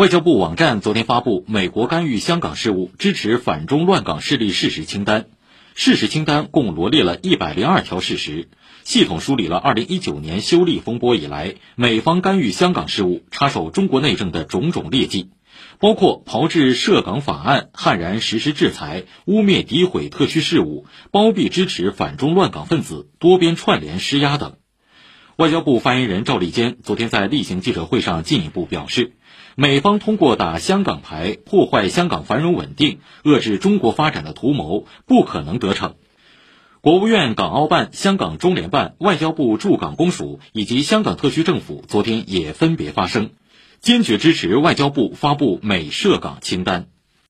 [0.00, 5.20] 外交部网站昨天发布《美国干预香港事务、支持反中乱港势力事实清单》，
[5.74, 8.48] 事实清单共罗列了一百零二条事实，
[8.82, 15.32] 系统梳理了二零一九年修例风波以来美方干预香港事务、插手中国内政的种种劣迹，
[15.78, 24.56] 包括炮制涉港法案、悍然实施制裁、污蔑诋毁特区事务、包庇支持反中乱港分子、多边串联施压等。
[25.40, 29.14] 外交部发言人赵立坚昨天在例行记者会上进一步表示。
[29.56, 35.94] 美方通过打香港牌破坏香港繁荣稳定、遏制中国发展的图谋不可能得逞。
[36.82, 43.30] 国务院港澳办、香港中联办、外交部驻港公署以及香港特区政府昨天也分别发声，
[43.80, 46.88] 坚决支持外交部发布美涉港清单。